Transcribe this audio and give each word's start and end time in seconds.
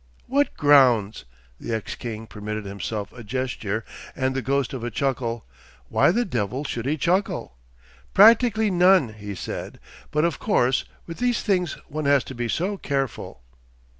'What 0.25 0.55
grounds?' 0.57 1.25
The 1.59 1.75
ex 1.75 1.93
king 1.93 2.25
permitted 2.25 2.65
himself 2.65 3.13
a 3.13 3.23
gesture 3.23 3.85
and 4.15 4.35
the 4.35 4.41
ghost 4.41 4.73
of 4.73 4.83
a 4.83 4.89
chuckle—why 4.89 6.09
the 6.09 6.25
devil 6.25 6.63
should 6.63 6.87
he 6.87 6.97
chuckle? 6.97 7.55
'Practically 8.15 8.71
none,' 8.71 9.13
he 9.13 9.35
said. 9.35 9.79
'But 10.09 10.25
of 10.25 10.39
course 10.39 10.85
with 11.05 11.19
these 11.19 11.43
things 11.43 11.73
one 11.87 12.05
has 12.05 12.23
to 12.23 12.33
be 12.33 12.47
so 12.47 12.77
careful. 12.79 13.43